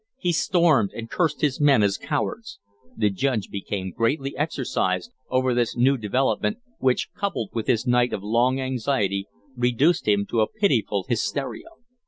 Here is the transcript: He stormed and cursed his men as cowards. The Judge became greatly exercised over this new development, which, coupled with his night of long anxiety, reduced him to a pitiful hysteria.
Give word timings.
He 0.17 0.31
stormed 0.31 0.93
and 0.95 1.07
cursed 1.11 1.41
his 1.41 1.61
men 1.61 1.83
as 1.83 1.99
cowards. 1.99 2.57
The 2.97 3.11
Judge 3.11 3.49
became 3.51 3.91
greatly 3.91 4.35
exercised 4.35 5.11
over 5.29 5.53
this 5.53 5.77
new 5.77 5.95
development, 5.95 6.57
which, 6.79 7.09
coupled 7.15 7.51
with 7.53 7.67
his 7.67 7.85
night 7.85 8.11
of 8.11 8.23
long 8.23 8.59
anxiety, 8.59 9.27
reduced 9.55 10.07
him 10.07 10.25
to 10.31 10.41
a 10.41 10.49
pitiful 10.51 11.05
hysteria. 11.07 11.67